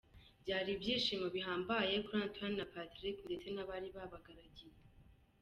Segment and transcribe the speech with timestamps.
[0.43, 4.77] Byari ibyishimo bihambaye kuri Antoinette na Patrick ndetse n'abari babagaragiye.